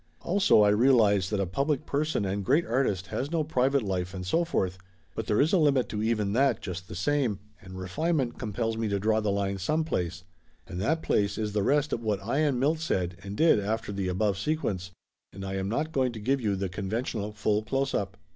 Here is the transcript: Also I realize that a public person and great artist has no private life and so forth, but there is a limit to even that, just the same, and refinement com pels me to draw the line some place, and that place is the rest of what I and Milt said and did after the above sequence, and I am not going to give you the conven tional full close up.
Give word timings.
Also 0.21 0.63
I 0.63 0.69
realize 0.69 1.29
that 1.29 1.39
a 1.39 1.45
public 1.45 1.85
person 1.85 2.25
and 2.25 2.43
great 2.43 2.65
artist 2.65 3.05
has 3.13 3.29
no 3.29 3.43
private 3.43 3.83
life 3.83 4.15
and 4.15 4.25
so 4.25 4.43
forth, 4.43 4.79
but 5.13 5.27
there 5.27 5.39
is 5.39 5.53
a 5.53 5.59
limit 5.59 5.89
to 5.89 6.01
even 6.01 6.33
that, 6.33 6.59
just 6.59 6.87
the 6.87 6.95
same, 6.95 7.37
and 7.61 7.77
refinement 7.77 8.39
com 8.39 8.51
pels 8.51 8.77
me 8.77 8.87
to 8.87 8.99
draw 8.99 9.19
the 9.19 9.29
line 9.29 9.59
some 9.59 9.83
place, 9.83 10.23
and 10.65 10.81
that 10.81 11.03
place 11.03 11.37
is 11.37 11.53
the 11.53 11.61
rest 11.61 11.93
of 11.93 12.01
what 12.01 12.19
I 12.23 12.39
and 12.39 12.59
Milt 12.59 12.79
said 12.79 13.15
and 13.21 13.37
did 13.37 13.59
after 13.59 13.91
the 13.91 14.07
above 14.07 14.39
sequence, 14.39 14.89
and 15.31 15.45
I 15.45 15.53
am 15.57 15.69
not 15.69 15.91
going 15.91 16.13
to 16.13 16.19
give 16.19 16.41
you 16.41 16.55
the 16.55 16.67
conven 16.67 17.03
tional 17.03 17.31
full 17.35 17.61
close 17.61 17.93
up. 17.93 18.17